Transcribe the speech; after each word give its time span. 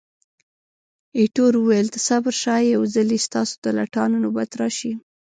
ایټور 1.17 1.53
وویل، 1.57 1.87
ته 1.93 1.99
صبر 2.07 2.33
شه، 2.41 2.55
یو 2.73 2.81
ځلي 2.95 3.19
ستاسو 3.27 3.55
د 3.63 3.65
لټانو 3.77 4.15
نوبت 4.25 4.49
راشي. 4.59 4.93